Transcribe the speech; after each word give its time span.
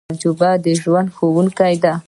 تجربه 0.11 0.49
د 0.63 0.67
ژوند 0.81 1.07
ښوونکی 1.15 1.75
ده 1.83 1.93